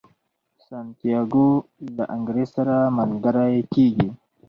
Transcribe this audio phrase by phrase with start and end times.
[0.67, 1.49] سانتیاګو
[1.95, 4.09] له انګریز سره ملګری کیږي.